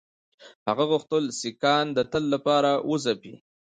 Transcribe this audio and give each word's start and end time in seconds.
هغه 0.67 0.83
غوښتل 0.91 1.23
سیکهان 1.39 1.85
د 1.93 1.99
تل 2.11 2.23
لپاره 2.33 2.71
وځپي. 2.89 3.33